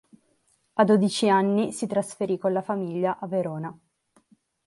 [0.75, 3.79] A dodici anni si trasferì con la famiglia a Verona.